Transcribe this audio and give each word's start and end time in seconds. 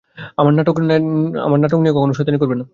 আমার 0.39 0.53
নাটক 0.53 0.75
নিয়ে 1.81 1.95
কখনো 1.97 2.13
শয়তানি 2.17 2.37
করবে 2.41 2.55
না। 2.55 2.65